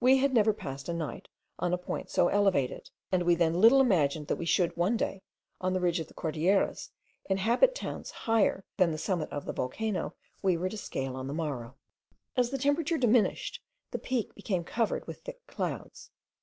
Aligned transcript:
We 0.00 0.16
had 0.16 0.32
never 0.32 0.54
passed 0.54 0.88
a 0.88 0.94
night 0.94 1.28
on 1.58 1.74
a 1.74 1.76
point 1.76 2.08
so 2.08 2.28
elevated, 2.28 2.88
and 3.12 3.24
we 3.24 3.34
then 3.34 3.60
little 3.60 3.78
imagined 3.82 4.26
that 4.28 4.36
we 4.38 4.46
should, 4.46 4.74
one 4.74 4.96
day, 4.96 5.20
on 5.60 5.74
the 5.74 5.80
ridge 5.80 6.00
of 6.00 6.08
the 6.08 6.14
Cordilleras, 6.14 6.88
inhabit 7.28 7.74
towns 7.74 8.10
higher 8.10 8.64
than 8.78 8.90
the 8.90 8.96
summit 8.96 9.30
of 9.30 9.44
the 9.44 9.52
volcano 9.52 10.14
we 10.40 10.56
were 10.56 10.70
to 10.70 10.78
scale 10.78 11.14
on 11.14 11.26
the 11.26 11.34
morrow. 11.34 11.76
As 12.38 12.48
the 12.48 12.56
temperature 12.56 12.96
diminished, 12.96 13.60
the 13.90 13.98
peak 13.98 14.34
became 14.34 14.64
covered 14.64 15.06
with 15.06 15.20
thick 15.20 15.46
clouds. 15.46 16.10